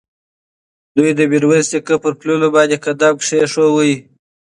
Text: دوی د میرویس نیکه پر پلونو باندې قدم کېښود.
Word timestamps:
دوی 0.95 1.11
د 1.15 1.21
میرویس 1.31 1.67
نیکه 1.73 1.95
پر 2.03 2.13
پلونو 2.19 2.47
باندې 2.55 2.81
قدم 2.85 3.13
کېښود. 3.25 3.91